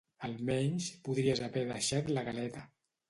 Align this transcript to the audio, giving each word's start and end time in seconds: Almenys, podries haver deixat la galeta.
Almenys, 0.27 0.87
podries 1.07 1.43
haver 1.49 1.65
deixat 1.73 2.11
la 2.17 2.25
galeta. 2.31 2.65